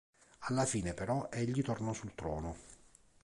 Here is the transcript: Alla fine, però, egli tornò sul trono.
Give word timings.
Alla 0.49 0.65
fine, 0.65 0.95
però, 0.95 1.27
egli 1.31 1.61
tornò 1.61 1.93
sul 1.93 2.15
trono. 2.15 2.55